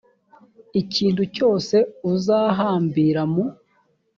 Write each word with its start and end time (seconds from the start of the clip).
ikintu 0.81 1.23
cyose 1.35 1.75
uzahambira 2.13 3.21
mu 3.33 3.45